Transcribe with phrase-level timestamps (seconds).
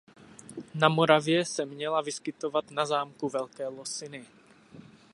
[0.75, 4.25] Na Moravě se měla vyskytovat na zámku Velké Losiny.